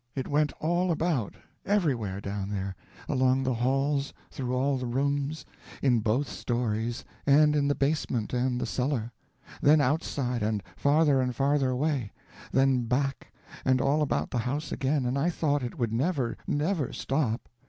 It 0.15 0.27
went 0.27 0.51
all 0.53 0.89
about, 0.89 1.35
everywhere, 1.63 2.19
down 2.21 2.49
there: 2.49 2.75
along 3.07 3.43
the 3.43 3.53
halls, 3.53 4.11
through 4.31 4.55
all 4.55 4.77
the 4.79 4.87
rooms, 4.87 5.45
in 5.83 5.99
both 5.99 6.27
stories, 6.27 7.05
and 7.27 7.55
in 7.55 7.67
the 7.67 7.75
basement 7.75 8.33
and 8.33 8.59
the 8.59 8.65
cellar; 8.65 9.11
then 9.61 9.79
outside, 9.79 10.41
and 10.41 10.63
farther 10.75 11.21
and 11.21 11.35
farther 11.35 11.69
away 11.69 12.11
then 12.51 12.85
back, 12.85 13.31
and 13.63 13.79
all 13.79 14.01
about 14.01 14.31
the 14.31 14.39
house 14.39 14.71
again, 14.71 15.05
and 15.05 15.19
I 15.19 15.29
thought 15.29 15.61
it 15.61 15.77
would 15.77 15.93
never, 15.93 16.35
never 16.47 16.91
stop. 16.91 17.47